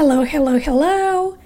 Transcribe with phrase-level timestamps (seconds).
[0.00, 1.38] Hello, hello, hello.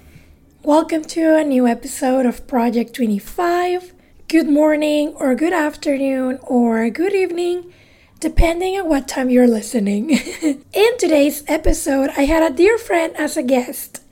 [0.61, 3.95] Welcome to a new episode of Project 25.
[4.27, 7.73] Good morning, or good afternoon, or good evening,
[8.19, 10.11] depending on what time you're listening.
[10.71, 14.03] In today's episode, I had a dear friend as a guest,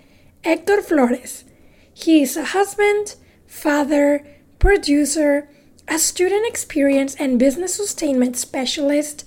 [0.43, 1.43] Hector Flores.
[1.93, 4.25] He is a husband, father,
[4.57, 5.49] producer,
[5.87, 9.23] a student experience and business sustainment specialist,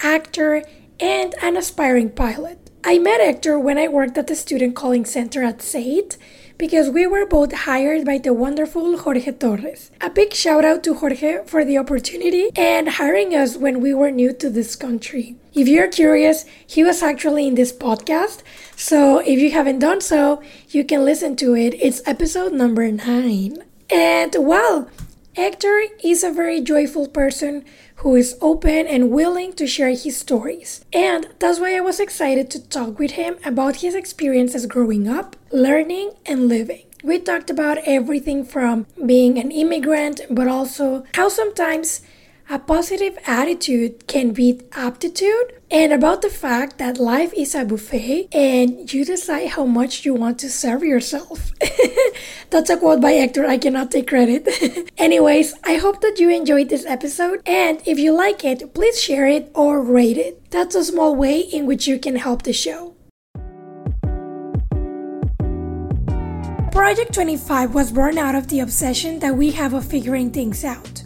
[0.00, 0.64] actor,
[0.98, 2.65] and an aspiring pilot.
[2.88, 6.16] I met Hector when I worked at the student calling center at SAIT
[6.56, 9.90] because we were both hired by the wonderful Jorge Torres.
[10.00, 14.12] A big shout out to Jorge for the opportunity and hiring us when we were
[14.12, 15.34] new to this country.
[15.52, 18.44] If you're curious, he was actually in this podcast,
[18.76, 21.74] so if you haven't done so, you can listen to it.
[21.80, 23.64] It's episode number 9.
[23.90, 24.88] And well,
[25.36, 27.62] Hector is a very joyful person
[27.96, 30.82] who is open and willing to share his stories.
[30.94, 35.36] And that's why I was excited to talk with him about his experiences growing up,
[35.52, 36.84] learning, and living.
[37.04, 42.00] We talked about everything from being an immigrant, but also how sometimes
[42.48, 48.28] a positive attitude can beat aptitude, and about the fact that life is a buffet
[48.32, 51.50] and you decide how much you want to serve yourself.
[52.50, 54.46] That's a quote by Hector, I cannot take credit.
[54.98, 59.26] Anyways, I hope that you enjoyed this episode, and if you like it, please share
[59.26, 60.50] it or rate it.
[60.50, 62.94] That's a small way in which you can help the show.
[66.70, 71.05] Project 25 was born out of the obsession that we have of figuring things out.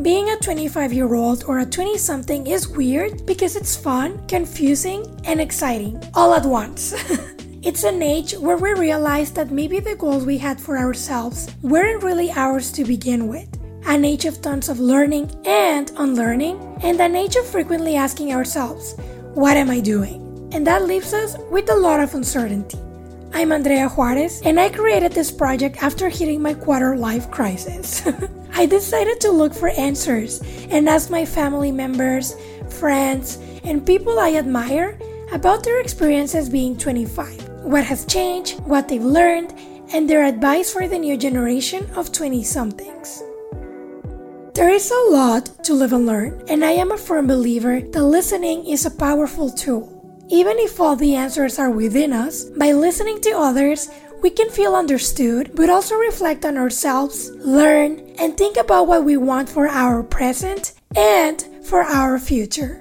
[0.00, 5.04] Being a 25 year old or a 20 something is weird because it's fun, confusing,
[5.24, 6.94] and exciting all at once.
[7.62, 12.02] it's an age where we realize that maybe the goals we had for ourselves weren't
[12.02, 13.46] really ours to begin with.
[13.84, 18.94] An age of tons of learning and unlearning, and an age of frequently asking ourselves,
[19.34, 20.48] What am I doing?
[20.52, 22.78] And that leaves us with a lot of uncertainty.
[23.34, 28.02] I'm Andrea Juarez, and I created this project after hitting my quarter life crisis.
[28.54, 32.36] I decided to look for answers and ask my family members,
[32.68, 34.98] friends, and people I admire
[35.32, 39.54] about their experiences being 25, what has changed, what they've learned,
[39.92, 43.22] and their advice for the new generation of 20 somethings.
[44.54, 48.04] There is a lot to live and learn, and I am a firm believer that
[48.04, 49.88] listening is a powerful tool.
[50.28, 53.88] Even if all the answers are within us, by listening to others,
[54.22, 59.16] we can feel understood, but also reflect on ourselves, learn, and think about what we
[59.16, 62.78] want for our present and for our future.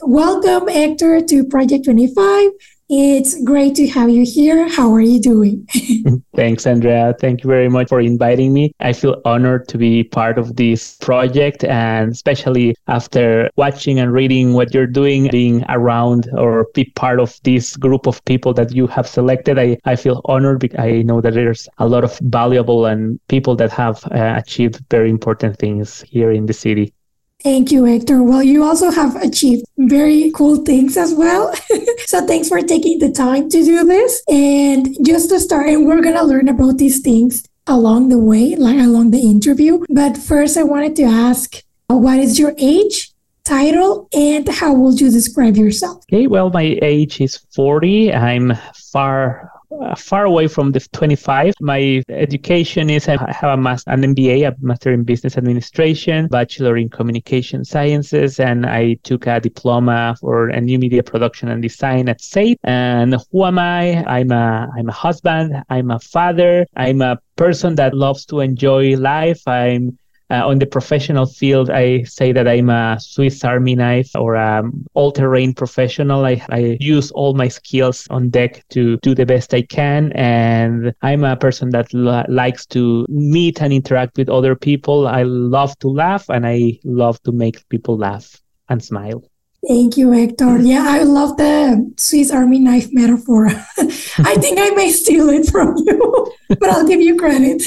[0.00, 2.52] Welcome, Hector, to Project 25.
[2.88, 4.68] It's great to have you here.
[4.68, 5.66] How are you doing?
[6.36, 7.16] Thanks, Andrea.
[7.18, 8.72] Thank you very much for inviting me.
[8.78, 14.52] I feel honored to be part of this project and especially after watching and reading
[14.52, 18.86] what you're doing, being around or be part of this group of people that you
[18.86, 19.58] have selected.
[19.58, 23.56] I, I feel honored because I know that there's a lot of valuable and people
[23.56, 26.94] that have uh, achieved very important things here in the city.
[27.42, 28.22] Thank you, Hector.
[28.22, 31.54] Well, you also have achieved very cool things as well.
[32.06, 34.22] so thanks for taking the time to do this.
[34.28, 38.56] And just to start, and we're going to learn about these things along the way,
[38.56, 39.84] like along the interview.
[39.88, 43.12] But first, I wanted to ask what is your age?
[43.46, 46.04] title and how would you describe yourself?
[46.12, 48.12] Okay, well, my age is 40.
[48.12, 51.52] I'm far Uh, far away from the 25.
[51.60, 56.76] My education is I have a master, an MBA, a Master in Business Administration, Bachelor
[56.76, 62.08] in Communication Sciences, and I took a diploma for a new media production and design
[62.08, 62.60] at SAIT.
[62.62, 64.04] And who am I?
[64.04, 65.60] I'm a I'm a husband.
[65.68, 66.66] I'm a father.
[66.76, 69.42] I'm a person that loves to enjoy life.
[69.48, 69.98] I'm
[70.30, 74.84] uh, on the professional field, I say that I'm a Swiss Army knife or an
[74.94, 76.24] all-terrain professional.
[76.24, 80.92] I, I use all my skills on deck to do the best I can, and
[81.02, 85.06] I'm a person that l- likes to meet and interact with other people.
[85.06, 89.22] I love to laugh, and I love to make people laugh and smile.
[89.66, 90.58] Thank you, Hector.
[90.58, 93.46] Yeah, I love the Swiss Army knife metaphor.
[93.78, 97.62] I think I may steal it from you, but I'll give you credit.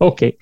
[0.00, 0.36] okay.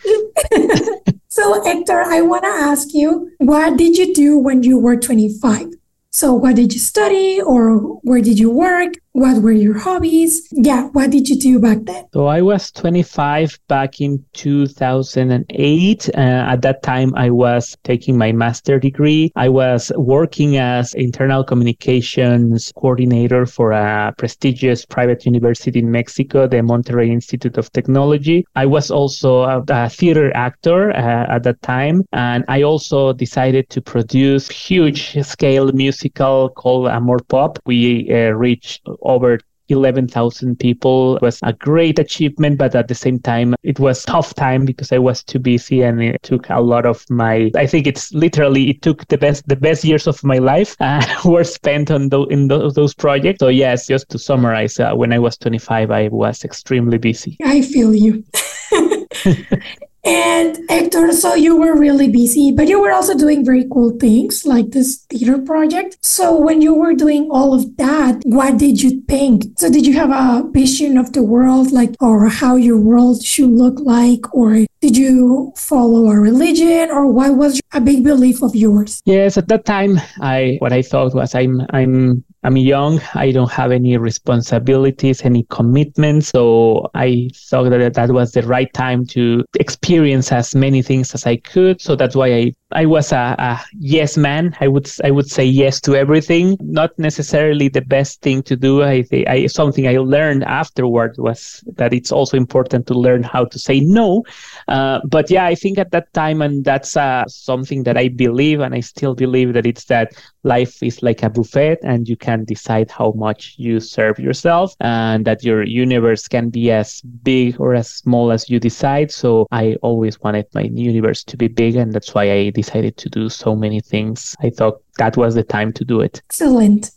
[1.28, 5.68] so, Hector, I want to ask you, what did you do when you were 25?
[6.10, 8.94] So, what did you study or where did you work?
[9.16, 10.46] What were your hobbies?
[10.52, 12.04] Yeah, what did you do back then?
[12.12, 16.10] So I was 25 back in 2008.
[16.10, 19.32] Uh, at that time, I was taking my master degree.
[19.34, 26.58] I was working as internal communications coordinator for a prestigious private university in Mexico, the
[26.58, 28.44] Monterrey Institute of Technology.
[28.54, 33.70] I was also a, a theater actor uh, at that time, and I also decided
[33.70, 37.58] to produce huge scale musical called Amor Pop.
[37.64, 39.38] We uh, reached over
[39.68, 44.34] 11,000 people it was a great achievement, but at the same time, it was tough
[44.34, 47.86] time because I was too busy and it took a lot of my, I think
[47.86, 51.90] it's literally, it took the best, the best years of my life uh, were spent
[51.90, 53.40] on the, in the, those projects.
[53.40, 57.36] So yes, just to summarize, uh, when I was 25, I was extremely busy.
[57.44, 58.24] I feel you.
[60.06, 64.46] And Hector, so you were really busy, but you were also doing very cool things
[64.46, 65.98] like this theater project.
[66.00, 69.58] So when you were doing all of that, what did you think?
[69.58, 73.50] So did you have a vision of the world, like, or how your world should
[73.50, 78.54] look like, or did you follow a religion, or what was a big belief of
[78.54, 79.02] yours?
[79.04, 83.00] Yes, at that time, I what I thought was I'm I'm I'm young.
[83.14, 86.28] I don't have any responsibilities, any commitments.
[86.28, 91.26] So I thought that that was the right time to experience as many things as
[91.26, 91.80] I could.
[91.80, 94.56] So that's why I, I was a, a yes man.
[94.60, 96.56] I would I would say yes to everything.
[96.60, 98.84] Not necessarily the best thing to do.
[98.84, 103.58] I I something I learned afterward was that it's also important to learn how to
[103.58, 104.22] say no.
[104.68, 108.60] Uh, but yeah, I think at that time, and that's uh, something that I believe,
[108.60, 112.44] and I still believe that it's that life is like a buffet, and you can
[112.44, 117.74] decide how much you serve yourself and that your universe can be as big or
[117.74, 119.10] as small as you decide.
[119.10, 123.08] So I always wanted my universe to be big and that's why I decided to
[123.08, 124.36] do so many things.
[124.40, 126.22] I thought that was the time to do it.
[126.28, 126.90] Excellent.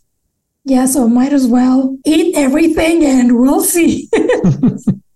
[0.64, 4.08] Yeah, so might as well eat everything and we'll see.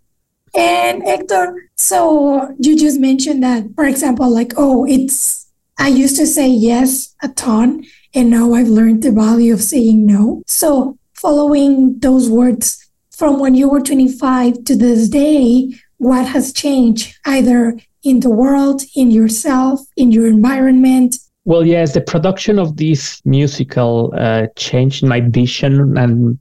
[0.56, 6.26] and Hector, so you just mentioned that, for example, like, oh, it's, I used to
[6.26, 7.84] say yes a ton
[8.14, 10.42] and now I've learned the value of saying no.
[10.46, 12.80] So, following those words
[13.10, 18.82] from when you were 25 to this day, what has changed either in the world,
[18.94, 21.16] in yourself, in your environment?
[21.44, 26.38] Well, yes, the production of this musical uh, changed my vision and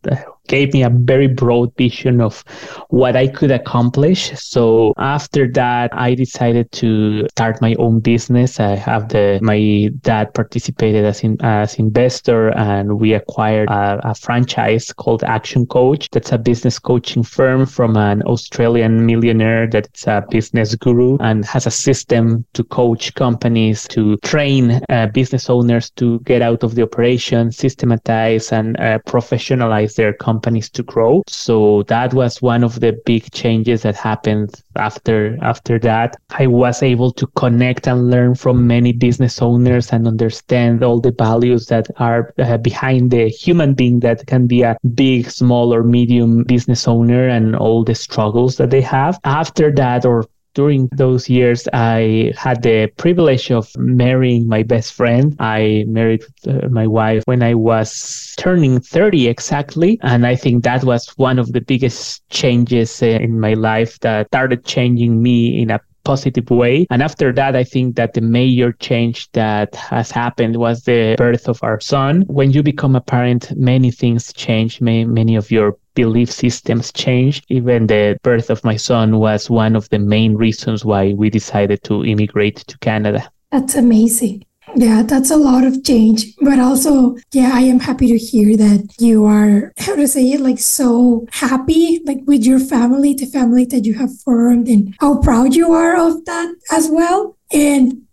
[0.48, 2.44] gave me a very broad vision of
[2.90, 4.32] what I could accomplish.
[4.40, 8.60] So after that, I decided to start my own business.
[8.60, 14.16] I have the my dad participated as in, as investor, and we acquired a, a
[14.16, 16.10] franchise called Action Coach.
[16.12, 21.66] That's a business coaching firm from an Australian millionaire that's a business guru and has
[21.66, 26.84] a system to coach companies to train uh, business owners to get out of the
[26.84, 31.24] operation, systematize, and uh, professionalize their company companies to grow.
[31.28, 36.10] So that was one of the big changes that happened after after that.
[36.44, 41.16] I was able to connect and learn from many business owners and understand all the
[41.26, 45.84] values that are uh, behind the human being that can be a big, small, or
[45.84, 49.20] medium business owner and all the struggles that they have.
[49.24, 55.36] After that, or during those years, I had the privilege of marrying my best friend.
[55.40, 60.00] I married uh, my wife when I was turning 30 exactly.
[60.02, 64.28] And I think that was one of the biggest changes uh, in my life that
[64.28, 66.86] started changing me in a positive way.
[66.90, 71.48] And after that, I think that the major change that has happened was the birth
[71.48, 72.24] of our son.
[72.28, 74.82] When you become a parent, many things change.
[74.82, 77.44] Many, many of your belief systems change.
[77.50, 81.84] Even the birth of my son was one of the main reasons why we decided
[81.84, 83.30] to immigrate to Canada.
[83.52, 84.46] That's amazing.
[84.76, 86.36] Yeah, that's a lot of change.
[86.42, 90.42] But also, yeah, I am happy to hear that you are, how to say it,
[90.42, 95.20] like so happy, like with your family, the family that you have formed, and how
[95.20, 97.38] proud you are of that as well.
[97.52, 98.04] And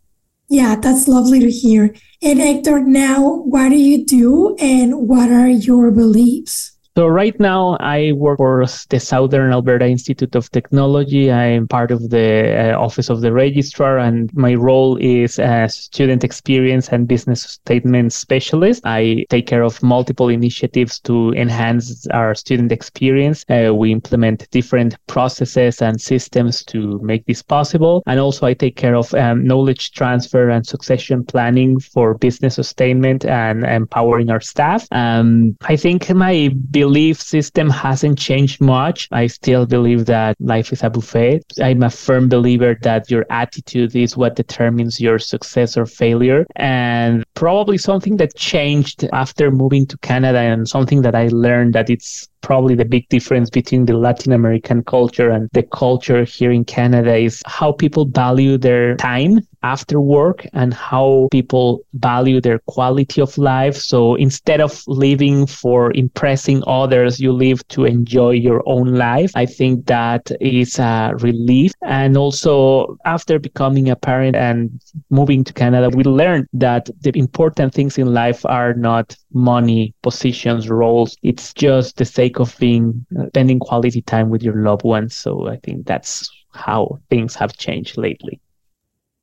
[0.50, 1.94] yeah, that's lovely to hear.
[2.20, 6.69] And Hector, now what do you do and what are your beliefs?
[6.97, 11.30] So right now I work for the Southern Alberta Institute of Technology.
[11.30, 16.25] I'm part of the uh, office of the registrar and my role is as student
[16.25, 18.82] experience and business sustainment specialist.
[18.85, 23.44] I take care of multiple initiatives to enhance our student experience.
[23.49, 28.02] Uh, we implement different processes and systems to make this possible.
[28.06, 33.25] And also I take care of um, knowledge transfer and succession planning for business sustainment
[33.25, 34.88] and empowering our staff.
[34.90, 39.06] Um, I think my belief system hasn't changed much.
[39.12, 41.42] I still believe that life is a buffet.
[41.60, 46.46] I'm a firm believer that your attitude is what determines your success or failure.
[46.56, 51.90] And probably something that changed after moving to Canada and something that I learned that
[51.90, 56.64] it's probably the big difference between the Latin American culture and the culture here in
[56.64, 63.20] Canada is how people value their time after work and how people value their quality
[63.20, 63.76] of life.
[63.76, 69.32] So instead of living for impressing others, you live to enjoy your own life.
[69.35, 71.73] I think that is a relief.
[71.82, 74.80] And also, after becoming a parent and
[75.11, 80.68] moving to Canada, we learned that the important things in life are not money, positions,
[80.70, 81.16] roles.
[81.23, 85.16] It's just the sake of being spending quality time with your loved ones.
[85.16, 88.40] So I think that's how things have changed lately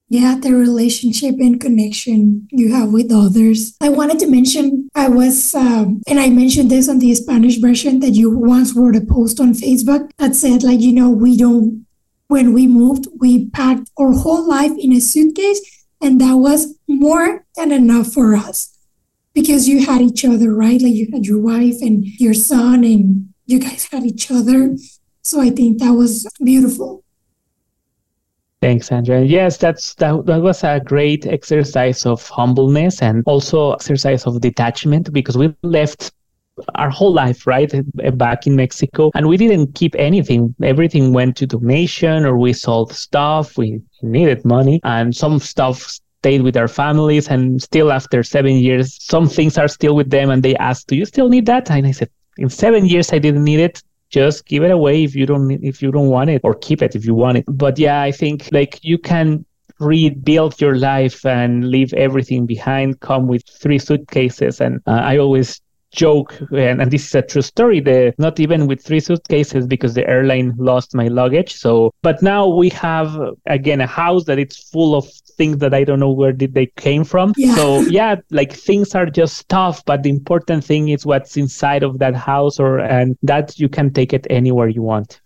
[0.10, 3.76] yeah, the relationship and connection you have with others.
[3.82, 8.00] I wanted to mention, I was, um, and I mentioned this on the Spanish version
[8.00, 11.86] that you once wrote a post on Facebook that said, like, you know, we don't,
[12.28, 17.46] when we moved, we packed our whole life in a suitcase, and that was more
[17.56, 18.77] than enough for us
[19.38, 20.82] because you had each other, right?
[20.82, 24.76] Like, you had your wife and your son, and you guys had each other.
[25.22, 27.04] So I think that was beautiful.
[28.60, 29.24] Thanks, Andrea.
[29.24, 35.14] Yes, that's that, that was a great exercise of humbleness and also exercise of detachment
[35.14, 36.12] because we left
[36.74, 37.72] our whole life, right,
[38.18, 40.56] back in Mexico, and we didn't keep anything.
[40.64, 43.56] Everything went to donation or we sold stuff.
[43.56, 47.28] We needed money, and some stuff stayed with our families.
[47.30, 50.96] And still, after seven years, some things are still with them, and they asked, "Do
[50.96, 54.46] you still need that?" And I said, "In seven years, I didn't need it just
[54.46, 57.04] give it away if you don't if you don't want it or keep it if
[57.06, 59.46] you want it but yeah i think like you can
[59.80, 65.62] rebuild your life and leave everything behind come with three suitcases and uh, i always
[65.92, 69.94] joke and, and, this is a true story the not even with three suitcases because
[69.94, 73.10] the airline lost my luggage so but now we have
[73.46, 75.06] again a house that it's full of
[75.38, 77.56] things that i don't know where did they came from yeah.
[77.56, 82.00] so yeah like things are just tough but the important thing is what's inside of
[82.00, 85.22] that house or and that you can take it anywhere you want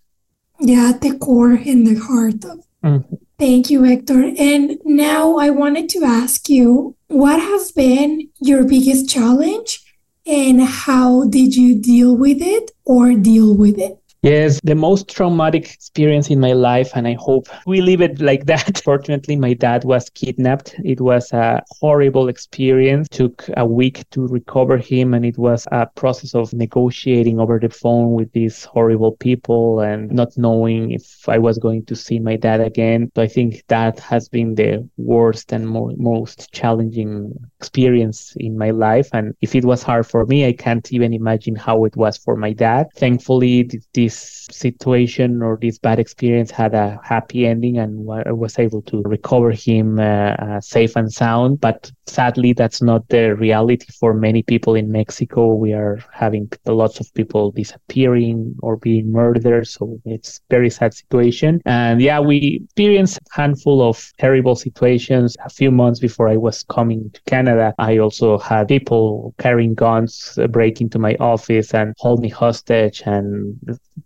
[0.60, 3.16] yeah the core in the heart of mm-hmm.
[3.42, 4.22] Thank you, Hector.
[4.38, 9.84] And now I wanted to ask you what has been your biggest challenge
[10.28, 13.98] and how did you deal with it or deal with it?
[14.24, 18.46] Yes, the most traumatic experience in my life, and I hope we leave it like
[18.46, 18.80] that.
[18.86, 20.76] Fortunately, my dad was kidnapped.
[20.86, 23.08] It was a horrible experience.
[23.10, 27.70] Took a week to recover him, and it was a process of negotiating over the
[27.70, 32.36] phone with these horrible people and not knowing if I was going to see my
[32.36, 33.12] dad again.
[33.16, 38.70] So I think that has been the worst and more, most challenging experience in my
[38.70, 39.10] life.
[39.14, 42.36] And if it was hard for me, I can't even imagine how it was for
[42.36, 42.86] my dad.
[42.98, 48.60] Thankfully, this this situation or this bad experience had a happy ending and I was
[48.60, 51.62] able to recover him uh, uh, safe and sound.
[51.62, 55.54] But sadly, that's not the reality for many people in Mexico.
[55.54, 59.68] We are having lots of people disappearing or being murdered.
[59.68, 61.62] So it's very sad situation.
[61.66, 66.64] And yeah, we experienced a handful of terrible situations a few months before I was
[66.64, 67.74] coming to Canada.
[67.80, 73.04] I also had people carrying guns uh, break into my office and hold me hostage
[73.06, 73.58] and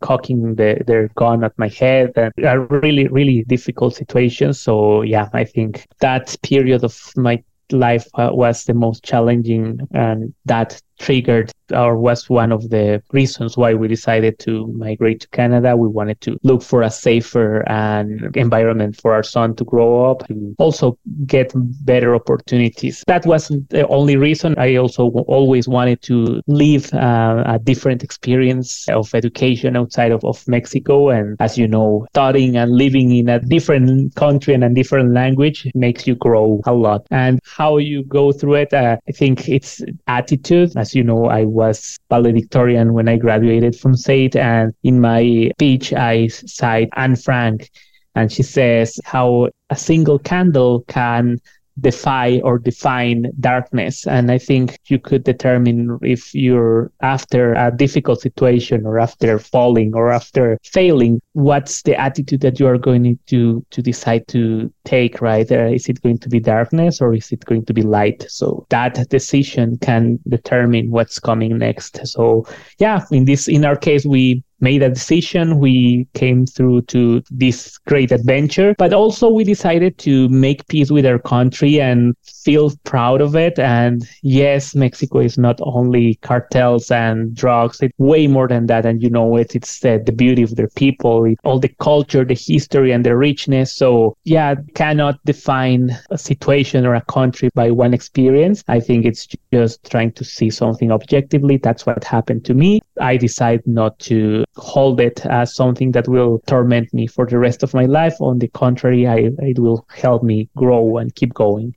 [0.02, 5.30] cocking the, their gun at my head and a really really difficult situation so yeah
[5.34, 7.42] i think that period of my
[7.72, 13.58] life uh, was the most challenging and that triggered or was one of the reasons
[13.58, 15.76] why we decided to migrate to Canada.
[15.76, 20.30] We wanted to look for a safer and environment for our son to grow up
[20.30, 23.04] and also get better opportunities.
[23.08, 24.56] That wasn't the only reason.
[24.58, 30.48] I also always wanted to live uh, a different experience of education outside of, of
[30.48, 31.10] Mexico.
[31.10, 35.68] And as you know, studying and living in a different country and a different language
[35.74, 37.08] makes you grow a lot.
[37.12, 41.46] And how you go through it, uh, I think it's attitude as you know, I
[41.46, 47.72] was valedictorian when I graduated from SAIT, and in my speech, I cite Anne Frank,
[48.14, 51.40] and she says how a single candle can
[51.80, 54.08] defy or define darkness.
[54.08, 59.94] And I think you could determine if you're after a difficult situation or after falling
[59.94, 65.22] or after failing, what's the attitude that you are going to to decide to take,
[65.22, 65.52] right?
[65.52, 68.26] Uh, is it going to be darkness or is it going to be light?
[68.30, 72.06] So that decision can determine what's coming next.
[72.08, 72.46] So
[72.80, 75.60] yeah, in this in our case we made a decision.
[75.60, 81.06] We came through to this great adventure, but also we decided to make peace with
[81.06, 83.60] our country and feel proud of it.
[83.60, 88.86] And yes, Mexico is not only cartels and drugs, it's way more than that.
[88.86, 92.24] And you know it, it's uh, the beauty of their people, it, all the culture,
[92.24, 93.76] the history, and the richness.
[93.76, 98.64] So, yeah, cannot define a situation or a country by one experience.
[98.68, 101.58] I think it's just trying to see something objectively.
[101.58, 102.82] That's what happened to me.
[103.00, 107.64] I decided not to hold it as something that will torment me for the rest
[107.64, 108.16] of my life.
[108.20, 111.76] On the contrary, I, it will help me grow and keep going.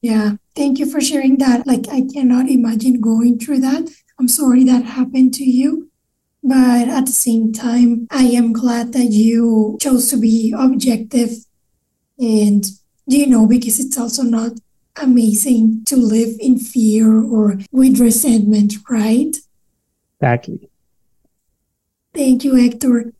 [0.00, 1.66] Yeah, thank you for sharing that.
[1.66, 3.88] Like, I cannot imagine going through that.
[4.18, 5.90] I'm sorry that happened to you.
[6.42, 11.30] But at the same time, I am glad that you chose to be objective
[12.18, 12.64] and,
[13.06, 14.52] you know, because it's also not
[14.96, 19.34] amazing to live in fear or with resentment, right?
[20.20, 20.68] Exactly.
[22.14, 23.12] Thank you, Hector.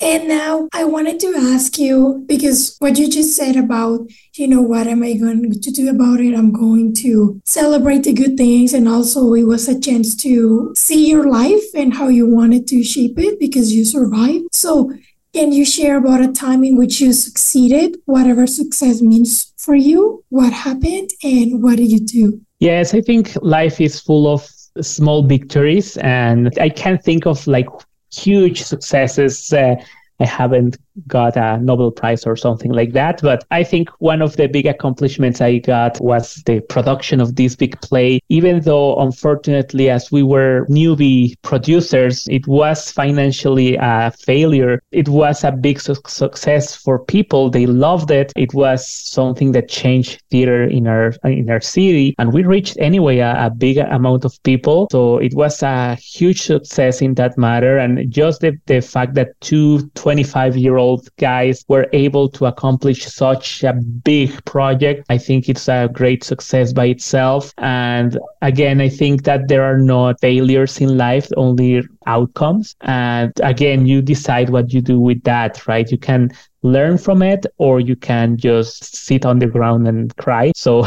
[0.00, 4.62] And now I wanted to ask you because what you just said about, you know,
[4.62, 6.36] what am I going to do about it?
[6.36, 8.74] I'm going to celebrate the good things.
[8.74, 12.84] And also, it was a chance to see your life and how you wanted to
[12.84, 14.54] shape it because you survived.
[14.54, 14.92] So,
[15.32, 20.24] can you share about a time in which you succeeded, whatever success means for you?
[20.28, 22.40] What happened and what did you do?
[22.60, 24.48] Yes, I think life is full of
[24.80, 27.66] small victories and i can't think of like
[28.12, 29.76] huge successes uh,
[30.20, 33.20] I haven't got a Nobel Prize or something like that.
[33.22, 37.54] But I think one of the big accomplishments I got was the production of this
[37.54, 38.20] big play.
[38.28, 44.82] Even though, unfortunately, as we were newbie producers, it was financially a failure.
[44.90, 47.50] It was a big su- success for people.
[47.50, 48.32] They loved it.
[48.36, 53.18] It was something that changed theater in our in our city, and we reached anyway
[53.18, 54.88] a, a big amount of people.
[54.90, 57.78] So it was a huge success in that matter.
[57.78, 63.04] And just the, the fact that two 25 year old guys were able to accomplish
[63.04, 65.04] such a big project.
[65.10, 67.52] I think it's a great success by itself.
[67.58, 72.74] And again, I think that there are not failures in life, only outcomes.
[72.80, 75.90] And again, you decide what you do with that, right?
[75.90, 76.30] You can
[76.62, 80.52] learn from it or you can just sit on the ground and cry.
[80.56, 80.86] So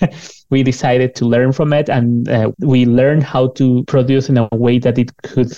[0.48, 4.48] we decided to learn from it and uh, we learned how to produce in a
[4.52, 5.52] way that it could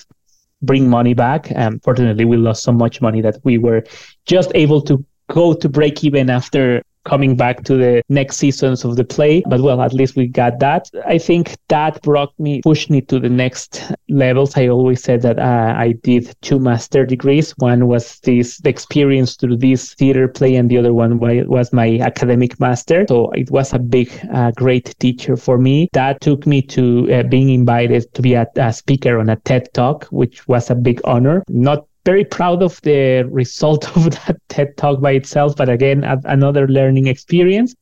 [0.65, 1.51] bring money back.
[1.51, 3.85] And fortunately, we lost so much money that we were
[4.27, 8.97] just able to go to break even after coming back to the next seasons of
[8.97, 9.43] the play.
[9.47, 10.91] But well, at least we got that.
[11.07, 14.57] I think that brought me, pushed me to the next levels.
[14.57, 17.53] I always said that uh, I did two master degrees.
[17.59, 22.59] One was this experience through this theater play, and the other one was my academic
[22.61, 23.05] master.
[23.09, 25.89] So it was a big, uh, great teacher for me.
[25.93, 29.73] That took me to uh, being invited to be a, a speaker on a TED
[29.75, 31.43] Talk, which was a big honor.
[31.49, 36.21] Not very proud of the result of that TED talk by itself, but again, a-
[36.25, 37.75] another learning experience.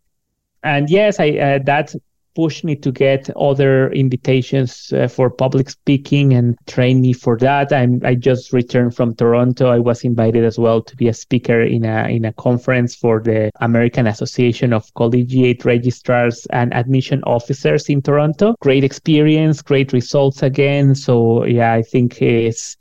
[0.63, 1.95] And yes, I uh, that
[2.35, 7.73] pushed me to get other invitations uh, for public speaking and train me for that.
[7.73, 9.69] I'm, I just returned from Toronto.
[9.69, 13.21] I was invited as well to be a speaker in a in a conference for
[13.21, 18.55] the American Association of Collegiate Registrars and Admission Officers in Toronto.
[18.61, 20.95] Great experience, great results again.
[20.95, 22.77] So yeah, I think it's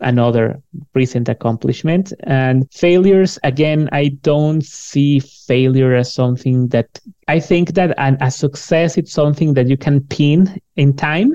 [0.00, 0.60] another
[0.94, 2.12] recent accomplishment.
[2.24, 8.30] And failures, again, I don't see failure as something that I think that an, a
[8.30, 11.34] success it's something that you can pin in time,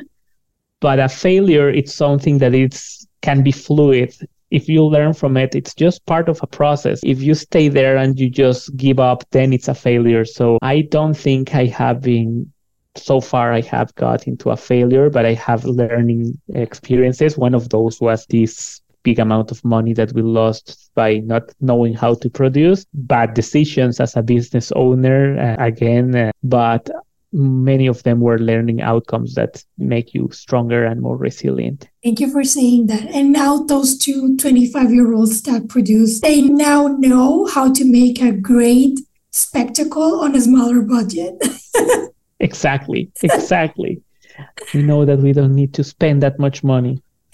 [0.79, 4.15] but a failure it's something that it's can be fluid.
[4.51, 7.01] If you learn from it, it's just part of a process.
[7.03, 10.25] If you stay there and you just give up, then it's a failure.
[10.25, 12.51] So I don't think I have been
[13.03, 17.37] so far I have got into a failure, but I have learning experiences.
[17.37, 21.93] One of those was this big amount of money that we lost by not knowing
[21.93, 26.89] how to produce, bad decisions as a business owner, uh, again, uh, but
[27.31, 31.87] many of them were learning outcomes that make you stronger and more resilient.
[32.03, 33.07] Thank you for saying that.
[33.09, 38.21] And now those two 25 year olds that produce, they now know how to make
[38.21, 38.99] a great
[39.31, 41.35] spectacle on a smaller budget.
[42.49, 43.11] Exactly.
[43.21, 44.01] Exactly.
[44.73, 47.01] we know that we don't need to spend that much money.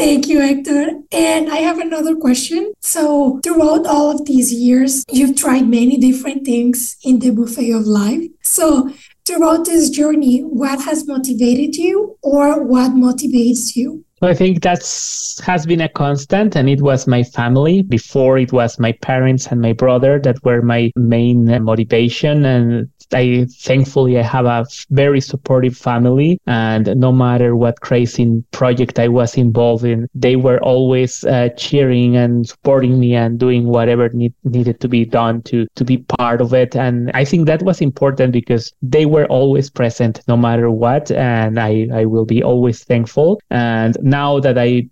[0.00, 0.92] Thank you, Hector.
[1.12, 2.72] And I have another question.
[2.80, 7.86] So, throughout all of these years, you've tried many different things in the buffet of
[7.86, 8.24] life.
[8.42, 8.90] So,
[9.26, 14.04] throughout this journey, what has motivated you or what motivates you?
[14.22, 17.82] I think that's has been a constant, and it was my family.
[17.82, 23.46] Before it was my parents and my brother that were my main motivation, and I
[23.58, 29.36] thankfully I have a very supportive family, and no matter what crazy project I was
[29.36, 34.80] involved in, they were always uh, cheering and supporting me and doing whatever need, needed
[34.80, 36.76] to be done to to be part of it.
[36.76, 41.58] And I think that was important because they were always present no matter what, and
[41.58, 43.40] I I will be always thankful.
[43.50, 44.88] And now that I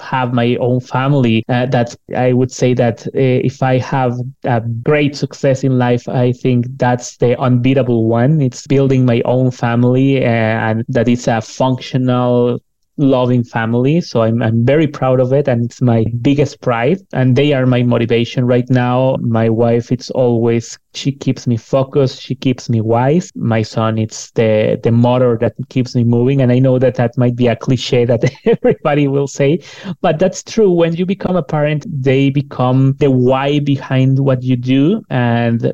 [0.00, 4.60] have my own family uh, that i would say that uh, if i have a
[4.82, 8.40] great success in life i think that's the unbeatable one.
[8.40, 12.58] It's building my own family uh, and that it's a functional
[12.96, 14.00] loving family.
[14.00, 15.48] So I'm, I'm very proud of it.
[15.48, 16.98] And it's my biggest pride.
[17.12, 19.16] And they are my motivation right now.
[19.20, 22.20] My wife, it's always, she keeps me focused.
[22.20, 23.30] She keeps me wise.
[23.34, 26.40] My son, it's the, the motor that keeps me moving.
[26.42, 29.60] And I know that that might be a cliche that everybody will say,
[30.00, 30.70] but that's true.
[30.70, 35.02] When you become a parent, they become the why behind what you do.
[35.08, 35.72] And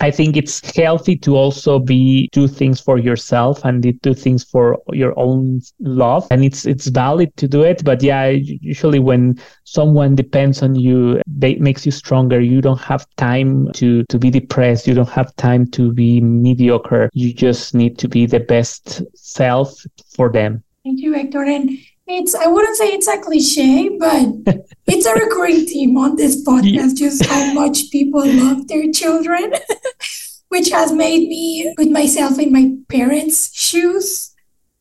[0.00, 4.78] I think it's healthy to also be do things for yourself and do things for
[4.92, 6.26] your own love.
[6.30, 7.84] And it's it's valid to do it.
[7.84, 12.40] But yeah, usually when someone depends on you, they makes you stronger.
[12.40, 14.86] You don't have time to to be depressed.
[14.86, 17.10] You don't have time to be mediocre.
[17.12, 19.82] You just need to be the best self
[20.14, 20.62] for them.
[20.84, 21.42] Thank you, Hector.
[21.42, 21.70] And
[22.08, 24.26] it's I wouldn't say it's a cliche, but
[24.86, 29.52] it's a recurring theme on this podcast, just how much people love their children,
[30.48, 34.34] which has made me put myself in my parents' shoes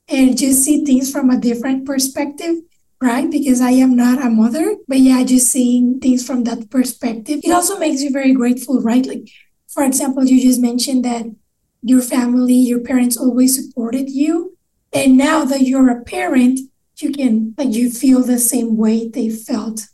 [0.07, 2.55] and just see things from a different perspective,
[3.01, 3.29] right?
[3.29, 7.41] Because I am not a mother, but yeah, just seeing things from that perspective.
[7.43, 9.05] It also makes you very grateful, right?
[9.05, 9.29] Like,
[9.67, 11.25] for example, you just mentioned that
[11.81, 14.57] your family, your parents always supported you.
[14.93, 16.59] And now that you're a parent,
[17.01, 19.87] you can like you feel the same way they felt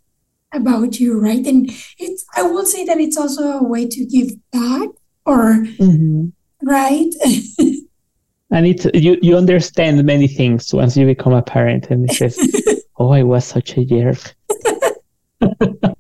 [0.54, 1.46] about you right?
[1.46, 4.90] And it's i will say that it's also a way to give back
[5.26, 6.30] or mm-hmm.
[6.62, 7.14] right?
[8.54, 12.40] And it's you you understand many things once you become a parent and it's just
[12.98, 14.36] oh i was such a jerk.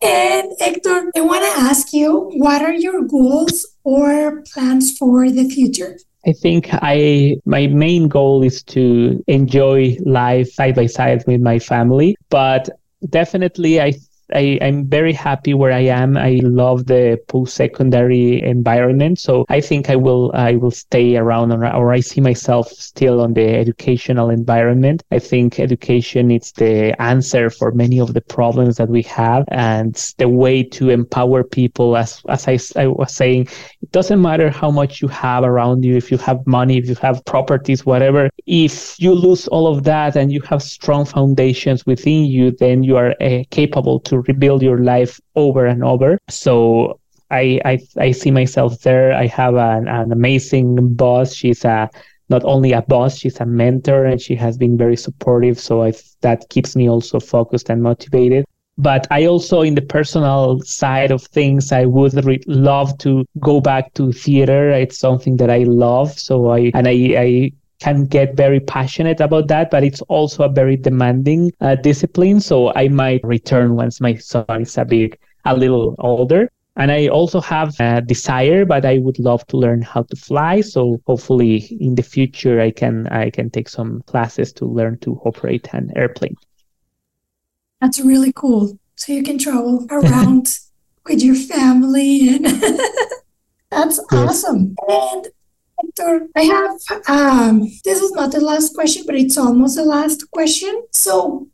[0.00, 5.46] And hector i want to ask you what are your goals or plans for the
[5.50, 5.98] future
[6.28, 11.58] I think I my main goal is to enjoy life side by side with my
[11.58, 12.68] family, but
[13.08, 13.92] definitely I
[14.34, 16.16] I, am very happy where I am.
[16.16, 19.18] I love the post-secondary environment.
[19.18, 23.20] So I think I will I will stay around or, or I see myself still
[23.20, 25.02] on the educational environment.
[25.10, 29.94] I think education is the answer for many of the problems that we have and
[30.18, 33.48] the way to empower people as as I, I was saying,
[33.82, 36.94] it doesn't matter how much you have around you, if you have money, if you
[36.96, 38.30] have properties, whatever.
[38.46, 42.96] If you lose all of that and you have strong foundations within you, then you
[42.96, 46.18] are uh, capable to rebuild your life over and over.
[46.28, 47.00] So
[47.30, 49.12] I, I, I see myself there.
[49.12, 51.34] I have an, an amazing boss.
[51.34, 51.90] She's a
[52.30, 55.58] not only a boss, she's a mentor, and she has been very supportive.
[55.58, 58.44] So I, that keeps me also focused and motivated.
[58.76, 63.60] But I also, in the personal side of things, I would re- love to go
[63.60, 64.70] back to theater.
[64.70, 66.16] It's something that I love.
[66.18, 70.48] So I and I, I can get very passionate about that, but it's also a
[70.48, 72.40] very demanding uh, discipline.
[72.40, 76.50] So I might return once my son is a big, a little older.
[76.76, 80.60] And I also have a desire, but I would love to learn how to fly.
[80.60, 85.20] So hopefully in the future, I can I can take some classes to learn to
[85.24, 86.36] operate an airplane.
[87.80, 88.78] That's really cool.
[88.94, 90.58] So you can travel around
[91.04, 92.44] with your family, and
[93.70, 94.12] that's yes.
[94.12, 94.76] awesome.
[94.86, 95.28] And
[95.80, 100.30] Hector, I have um, this is not the last question, but it's almost the last
[100.30, 100.84] question.
[100.92, 101.48] So,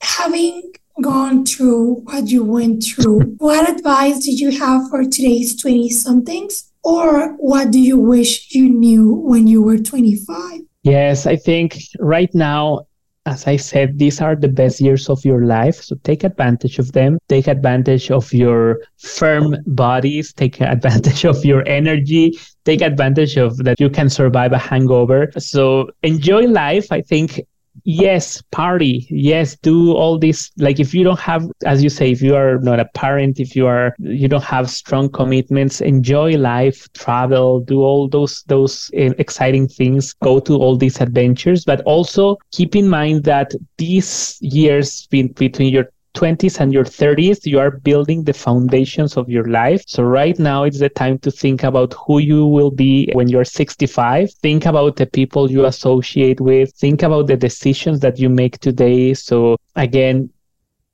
[0.00, 5.90] having gone through what you went through, what advice did you have for today's 20
[5.90, 6.72] somethings?
[6.84, 10.60] Or what do you wish you knew when you were 25?
[10.82, 12.86] Yes, I think right now
[13.28, 15.76] as I said, these are the best years of your life.
[15.82, 17.18] So take advantage of them.
[17.28, 20.32] Take advantage of your firm bodies.
[20.32, 22.38] Take advantage of your energy.
[22.64, 25.30] Take advantage of that you can survive a hangover.
[25.38, 26.86] So enjoy life.
[26.90, 27.40] I think
[27.84, 29.06] yes party.
[29.10, 30.50] Yes do all this.
[30.58, 33.54] Like if you don't have as you say if you are not a parent if
[33.56, 39.12] you are you don't have strong commitments enjoy life travel do all those those eh,
[39.18, 41.64] exciting things go to all these adventures.
[41.64, 45.86] But also keep in mind that these years between your
[46.18, 49.84] 20s and your 30s, you are building the foundations of your life.
[49.86, 53.44] So right now it's the time to think about who you will be when you're
[53.44, 54.32] 65.
[54.42, 56.72] Think about the people you associate with.
[56.74, 59.14] Think about the decisions that you make today.
[59.14, 60.30] So again,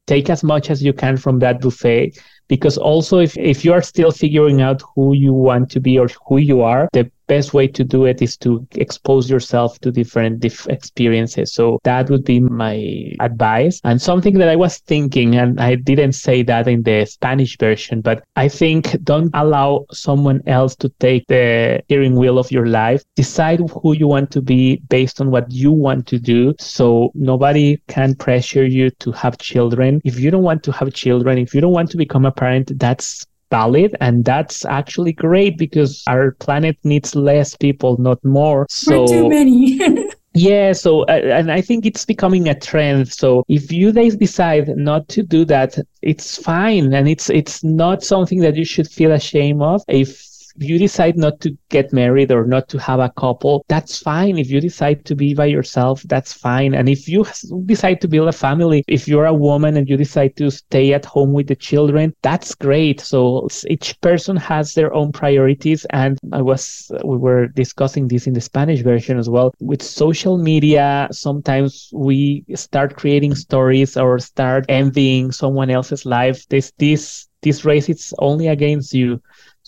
[0.06, 3.82] take as much as you can from that buffet because also if, if you are
[3.82, 7.66] still figuring out who you want to be or who you are the best way
[7.66, 11.52] to do it is to expose yourself to different diff- experiences.
[11.52, 13.80] So that would be my advice.
[13.84, 18.00] And something that I was thinking, and I didn't say that in the Spanish version,
[18.00, 23.02] but I think don't allow someone else to take the steering wheel of your life.
[23.16, 26.54] Decide who you want to be based on what you want to do.
[26.58, 30.00] So nobody can pressure you to have children.
[30.04, 32.32] If you don't want to have children, if you don't want to become a
[32.78, 39.00] that's valid and that's actually great because our planet needs less people not more so
[39.00, 39.78] We're too many
[40.36, 43.12] Yeah, so uh, and I think it's becoming a trend.
[43.12, 48.02] So if you guys decide not to do that, it's fine, and it's it's not
[48.02, 49.82] something that you should feel ashamed of.
[49.86, 54.38] If you decide not to get married or not to have a couple, that's fine.
[54.38, 56.74] If you decide to be by yourself, that's fine.
[56.74, 57.24] And if you
[57.66, 61.04] decide to build a family, if you're a woman and you decide to stay at
[61.04, 63.00] home with the children, that's great.
[63.00, 65.84] So each person has their own priorities.
[65.90, 69.54] And I was, we were discussing this in the Spanish version as well.
[69.60, 76.46] With social media, sometimes we start creating stories or start envying someone else's life.
[76.48, 79.20] This, this, this race it's only against you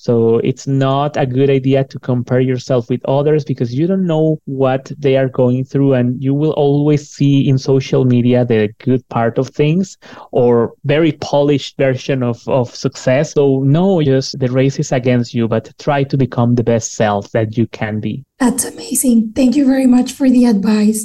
[0.07, 4.39] so it's not a good idea to compare yourself with others because you don't know
[4.45, 9.03] what they are going through and you will always see in social media the good
[9.09, 9.99] part of things
[10.31, 13.33] or very polished version of, of success.
[13.33, 17.33] So no, just the race is against you, but try to become the best self
[17.33, 18.25] that you can be.
[18.39, 19.33] That's amazing.
[19.33, 21.05] Thank you very much for the advice.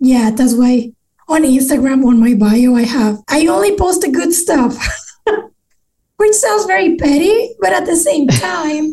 [0.00, 0.90] Yeah, that's why
[1.28, 4.74] on Instagram on my bio I have I only post the good stuff.
[6.20, 8.92] which sounds very petty, but at the same time,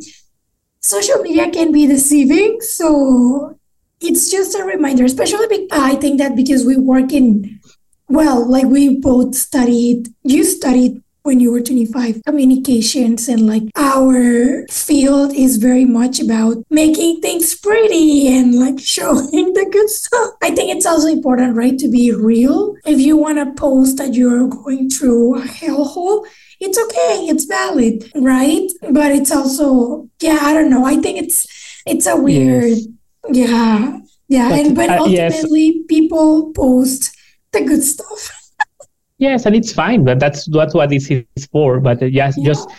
[0.79, 2.61] social media can be deceiving.
[2.61, 3.59] So
[3.99, 7.59] it's just a reminder, especially be- I think that because we work in,
[8.07, 14.65] well, like we both studied, you studied when you were 25 communications and like our
[14.71, 20.49] field is very much about making things pretty and like showing the good stuff i
[20.49, 24.47] think it's also important right to be real if you want to post that you're
[24.47, 26.25] going through a hellhole
[26.59, 31.45] it's okay it's valid right but it's also yeah i don't know i think it's
[31.85, 32.77] it's a weird
[33.29, 33.49] yes.
[33.49, 35.85] yeah yeah but, and but uh, ultimately yes.
[35.87, 37.15] people post
[37.51, 38.51] the good stuff
[39.17, 42.45] yes and it's fine but that's that's what this is for but uh, yes yeah.
[42.45, 42.69] just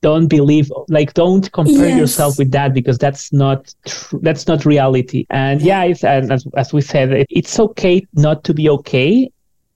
[0.00, 1.98] don't believe like don't compare yes.
[1.98, 6.46] yourself with that because that's not tr- that's not reality and yeah it's and as,
[6.56, 9.28] as we said it, it's okay not to be okay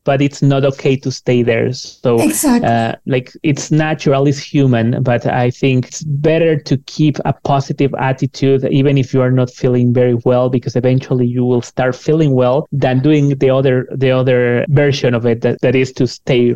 [0.05, 1.73] but it's not okay to stay there.
[1.73, 2.69] So, exactly.
[2.69, 7.95] uh, like, it's natural, it's human, but I think it's better to keep a positive
[7.99, 12.33] attitude, even if you are not feeling very well, because eventually you will start feeling
[12.35, 16.55] well than doing the other, the other version of it that, that is to stay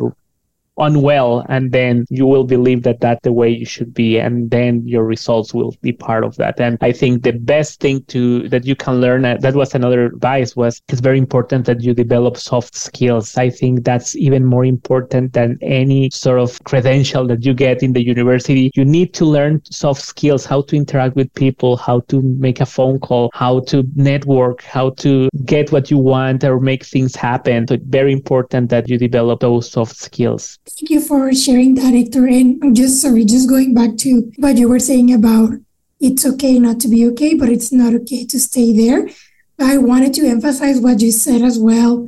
[0.77, 4.85] unwell and then you will believe that that's the way you should be and then
[4.87, 6.59] your results will be part of that.
[6.59, 10.05] And i think the best thing to that you can learn uh, that was another
[10.05, 13.37] advice was it's very important that you develop soft skills.
[13.37, 17.93] I think that's even more important than any sort of credential that you get in
[17.93, 18.71] the university.
[18.75, 22.65] You need to learn soft skills how to interact with people how to make a
[22.65, 27.67] phone call how to network how to get what you want or make things happen.
[27.67, 31.93] So it's very important that you develop those soft skills Thank you for sharing that,
[31.93, 32.27] Hector.
[32.27, 35.53] And I'm just sorry, just going back to what you were saying about
[35.99, 39.09] it's okay not to be okay, but it's not okay to stay there.
[39.59, 42.07] I wanted to emphasize what you said as well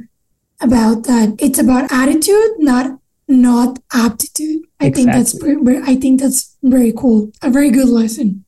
[0.61, 1.35] about that.
[1.39, 4.63] It's about attitude, not not aptitude.
[4.79, 4.93] I exactly.
[4.93, 7.31] think that's I think that's very cool.
[7.41, 8.45] A very good lesson.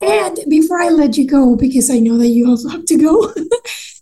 [0.00, 3.34] And before I let you go, because I know that you also have to go,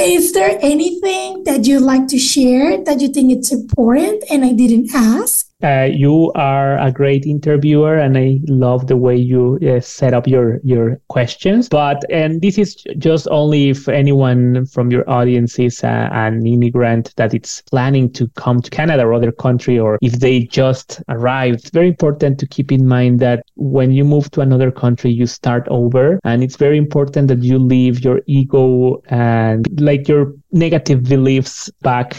[0.00, 4.52] Is there anything that you'd like to share that you think it's important and I
[4.52, 5.49] didn't ask?
[5.62, 10.26] Uh, you are a great interviewer, and I love the way you uh, set up
[10.26, 11.68] your your questions.
[11.68, 17.14] But and this is just only if anyone from your audience is uh, an immigrant
[17.16, 21.60] that it's planning to come to Canada or other country, or if they just arrived.
[21.60, 25.26] It's very important to keep in mind that when you move to another country, you
[25.26, 31.04] start over, and it's very important that you leave your ego and like your negative
[31.04, 32.16] beliefs back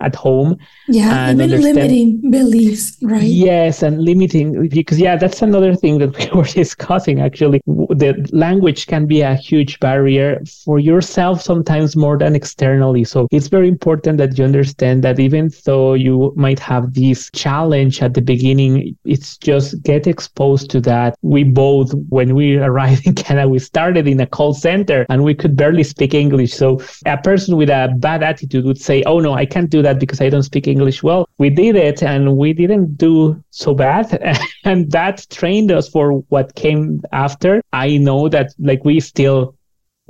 [0.00, 0.58] at home.
[0.88, 3.22] Yeah, even limiting beliefs, right?
[3.22, 7.60] Yes, and limiting because yeah, that's another thing that we were discussing actually.
[7.66, 13.04] The language can be a huge barrier for yourself sometimes more than externally.
[13.04, 18.02] So it's very important that you understand that even though you might have this challenge
[18.02, 21.16] at the beginning, it's just get exposed to that.
[21.22, 25.34] We both, when we arrived in Canada, we started in a call center and we
[25.34, 26.52] could barely speak English.
[26.52, 30.00] So a person with a bad attitude would say, Oh no, I can't do that
[30.00, 31.28] because I don't speak English well.
[31.38, 34.06] We did it and we didn't do so bad.
[34.64, 37.62] and that trained us for what came after.
[37.72, 39.54] I know that like we still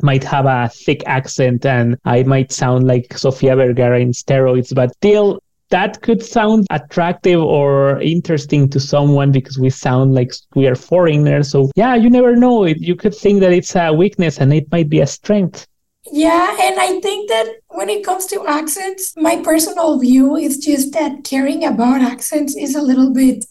[0.02, 4.92] might have a thick accent and I might sound like Sofia Vergara in steroids, but
[4.94, 5.40] still
[5.70, 11.50] that could sound attractive or interesting to someone because we sound like we are foreigners.
[11.50, 12.64] So yeah, you never know.
[12.64, 15.66] You could think that it's a weakness and it might be a strength.
[16.10, 20.92] Yeah, and I think that when it comes to accents, my personal view is just
[20.92, 23.44] that caring about accents is a little bit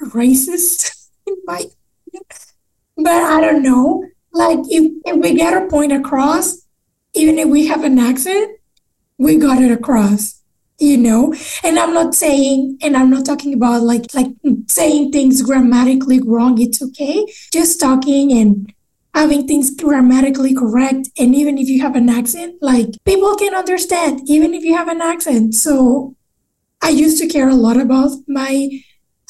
[0.00, 1.66] racist in my.
[2.96, 4.04] But I don't know.
[4.32, 6.66] Like if, if we get a point across,
[7.14, 8.58] even if we have an accent,
[9.18, 10.40] we got it across
[10.78, 14.26] you know and i'm not saying and i'm not talking about like like
[14.68, 18.72] saying things grammatically wrong it's okay just talking and
[19.14, 24.20] having things grammatically correct and even if you have an accent like people can understand
[24.26, 25.54] even if you have an accent.
[25.54, 26.16] So
[26.82, 28.68] i used to care a lot about my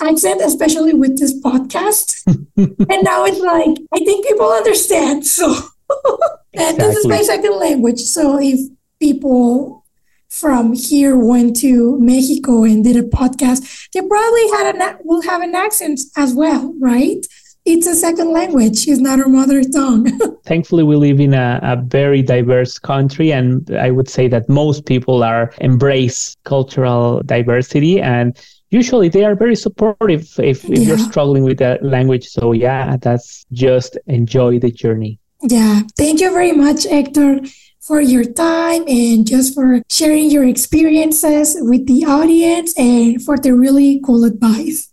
[0.01, 2.23] accent especially with this podcast.
[2.57, 5.55] And now it's like i think people understand so.
[6.57, 8.01] And this is my second language.
[8.01, 8.61] So if
[9.01, 9.85] people
[10.29, 15.43] from here went to Mexico and did a podcast, they probably had an will have
[15.43, 17.27] an accent as well, right?
[17.65, 18.87] It's a second language.
[18.87, 20.19] It's not our mother tongue.
[20.45, 24.85] Thankfully, we live in a, a, very diverse country, and I would say that most
[24.85, 28.39] people are embrace cultural diversity and
[28.71, 30.79] usually they are very supportive if, if yeah.
[30.81, 32.27] you're struggling with that language.
[32.27, 35.19] So yeah, that's just enjoy the journey.
[35.43, 35.83] Yeah.
[35.97, 37.41] Thank you very much, Hector
[37.81, 43.53] for your time and just for sharing your experiences with the audience and for the
[43.53, 44.91] really cool advice.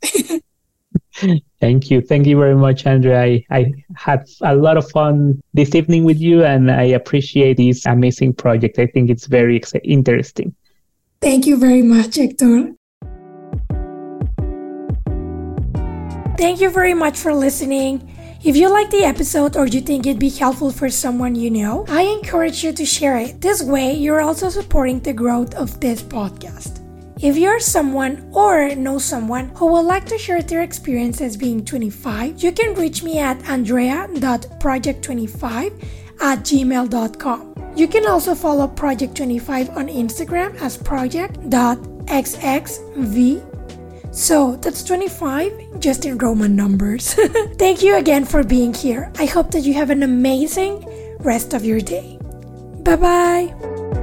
[1.62, 2.02] Thank you.
[2.02, 3.22] Thank you very much, Andrea.
[3.22, 7.86] I, I had a lot of fun this evening with you and I appreciate this
[7.86, 8.80] amazing project.
[8.80, 10.56] I think it's very ex- interesting.
[11.22, 12.74] Thank you very much, Hector.
[16.36, 18.12] Thank you very much for listening.
[18.44, 21.86] If you like the episode or you think it'd be helpful for someone you know,
[21.88, 23.40] I encourage you to share it.
[23.40, 26.81] This way, you're also supporting the growth of this podcast.
[27.22, 32.42] If you're someone or know someone who would like to share their experiences being 25,
[32.42, 35.84] you can reach me at andrea.project25
[36.22, 37.54] at gmail.com.
[37.76, 43.52] You can also follow Project 25 on Instagram as project.xxv
[44.12, 47.14] so that's 25 just in Roman numbers.
[47.58, 49.12] Thank you again for being here.
[49.18, 50.86] I hope that you have an amazing
[51.20, 52.20] rest of your day.
[52.84, 54.01] Bye bye.